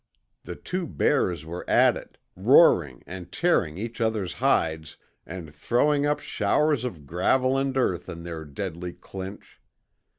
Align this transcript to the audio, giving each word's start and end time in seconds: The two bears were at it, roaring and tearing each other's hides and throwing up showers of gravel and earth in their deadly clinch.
The 0.41 0.55
two 0.55 0.87
bears 0.87 1.45
were 1.45 1.63
at 1.69 1.95
it, 1.95 2.17
roaring 2.35 3.03
and 3.05 3.31
tearing 3.31 3.77
each 3.77 4.01
other's 4.01 4.33
hides 4.33 4.97
and 5.27 5.53
throwing 5.53 6.07
up 6.07 6.19
showers 6.19 6.83
of 6.83 7.05
gravel 7.05 7.55
and 7.55 7.77
earth 7.77 8.09
in 8.09 8.23
their 8.23 8.43
deadly 8.43 8.93
clinch. 8.93 9.61